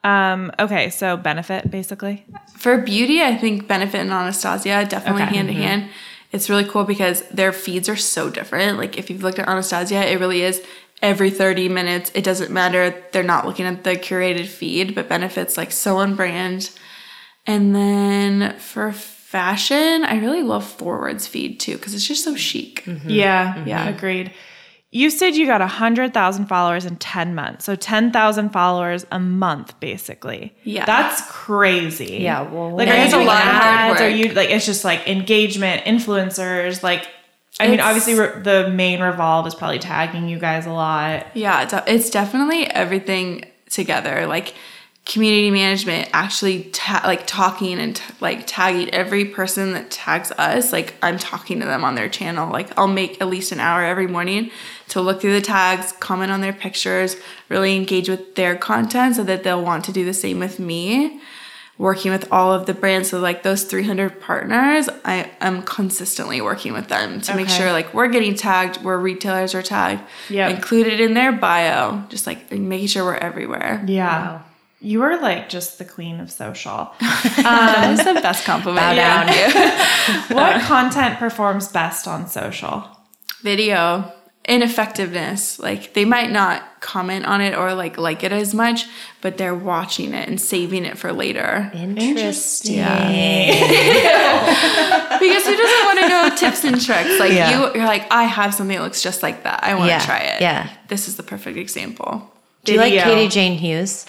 [0.06, 2.24] Um, okay, so benefit basically.
[2.56, 5.34] For beauty, I think Benefit and Anastasia definitely Okay.
[5.34, 5.62] hand to mm-hmm.
[5.62, 5.88] hand.
[6.30, 8.78] It's really cool because their feeds are so different.
[8.78, 10.62] Like if you've looked at Anastasia, it really is
[11.02, 12.12] every 30 minutes.
[12.14, 12.94] It doesn't matter.
[13.10, 16.70] They're not looking at the curated feed, but Benefit's like so on brand.
[17.44, 22.84] And then for fashion, I really love Forward's feed too because it's just so chic.
[22.84, 23.10] Mm-hmm.
[23.10, 23.68] Yeah, mm-hmm.
[23.68, 23.88] Yeah.
[23.88, 24.32] agreed.
[24.92, 27.64] You said you got 100,000 followers in 10 months.
[27.64, 30.54] So 10,000 followers a month, basically.
[30.62, 30.86] Yeah.
[30.86, 32.18] That's crazy.
[32.20, 34.00] Yeah, well, like, are you doing lot of ads?
[34.00, 37.08] Are you, like, it's just like engagement, influencers, like,
[37.58, 41.26] I mean, obviously, re- the main Revolve is probably tagging you guys a lot.
[41.34, 44.26] Yeah, it's, it's definitely everything together.
[44.26, 44.54] Like
[45.06, 50.72] community management, actually ta- like talking and t- like tagging every person that tags us.
[50.72, 52.52] Like I'm talking to them on their channel.
[52.52, 54.50] Like I'll make at least an hour every morning
[54.88, 57.16] to look through the tags, comment on their pictures,
[57.48, 61.20] really engage with their content so that they'll want to do the same with me.
[61.78, 66.72] Working with all of the brands, so like those 300 partners, I am consistently working
[66.72, 70.00] with them to make sure like we're getting tagged, where retailers are tagged,
[70.30, 73.84] yeah included in their bio, just like making sure we're everywhere.
[73.86, 74.40] Yeah.
[74.80, 76.92] You are like just the queen of social.
[77.38, 78.84] Um, that is the best compliment.
[78.84, 79.24] Bow Yeah.
[79.26, 80.20] down.
[80.36, 82.84] what content performs best on social?
[83.42, 84.12] Video.
[84.48, 85.58] ineffectiveness.
[85.58, 88.86] Like they might not comment on it or like like it as much,
[89.20, 91.70] but they're watching it and saving it for later.
[91.74, 92.78] Interesting.
[95.18, 97.18] Because who doesn't want to know tips and tricks?
[97.18, 97.50] Like Yeah.
[97.50, 99.64] you, you're like, I have something that looks just like that.
[99.64, 100.40] I want to Yeah, try it.
[100.40, 100.68] yeah.
[100.88, 102.30] This is the perfect example.
[102.64, 104.06] Do you like Katie Jane Hughes?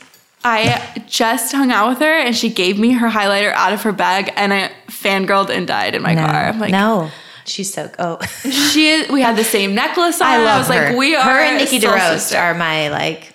[0.48, 3.92] I just hung out with her and she gave me her highlighter out of her
[3.92, 6.48] bag and I fangirled and died in my car.
[6.48, 7.10] I'm like, no.
[7.46, 8.20] She's so oh
[8.72, 10.28] she is, we had the same necklace on.
[10.28, 10.90] I love was her.
[10.90, 12.38] like, we are her and Nikki soul DeRoest sister.
[12.38, 13.34] are my like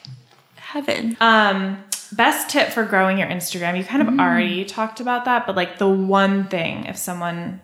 [0.56, 1.16] heaven.
[1.20, 1.82] Um,
[2.12, 3.76] best tip for growing your Instagram.
[3.78, 7.60] You kind of already talked about that, but like the one thing if someone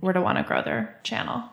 [0.00, 1.44] were to want to grow their channel.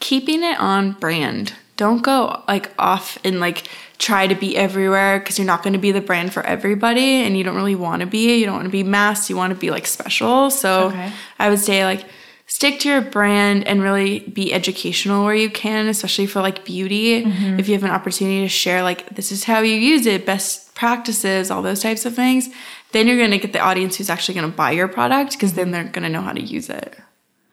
[0.00, 1.52] keeping it on brand.
[1.76, 3.68] Don't go like off and like
[4.00, 7.36] try to be everywhere because you're not going to be the brand for everybody and
[7.36, 8.38] you don't really want to be.
[8.38, 10.50] You don't want to be mass, you want to be like special.
[10.50, 11.12] So Okay.
[11.38, 12.04] I would say like
[12.46, 17.24] stick to your brand and really be educational where you can, especially for like beauty.
[17.24, 17.60] Mm-hmm.
[17.60, 20.74] If you have an opportunity to share like this is how you use it, best
[20.74, 22.48] practices, all those types of things,
[22.92, 25.52] then you're going to get the audience who's actually going to buy your product because
[25.52, 26.96] then they're going to know how to use it.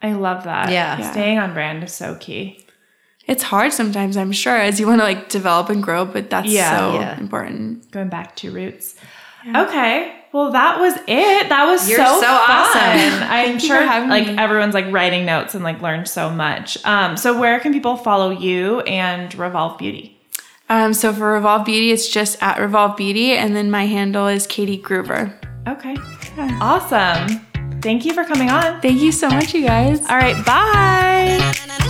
[0.01, 0.71] I love that.
[0.71, 1.11] Yeah.
[1.11, 2.63] Staying on brand is so key.
[3.27, 6.47] It's hard sometimes, I'm sure, as you want to like develop and grow, but that's
[6.47, 6.77] Yeah.
[6.77, 7.19] so Yeah.
[7.19, 7.91] important.
[7.91, 8.95] Going back to roots.
[9.55, 10.13] Okay.
[10.33, 11.49] Well, that was it.
[11.49, 12.79] That was You're so, so awesome.
[12.81, 13.27] fun.
[13.29, 14.37] I'm sure like me.
[14.37, 16.77] everyone's like writing notes and like learned so much.
[16.85, 20.17] Um, so where can people follow you and Revolve Beauty?
[20.69, 24.45] Um, so for Revolve Beauty, it's just at Revolve Beauty, and then my handle is
[24.47, 25.33] Katie Groover.
[25.65, 25.95] Okay.
[26.59, 27.39] Awesome.
[27.81, 28.81] Thank you for coming on.
[28.81, 30.01] Thank you so much, you guys.
[30.09, 30.35] All right.
[30.45, 31.86] Bye.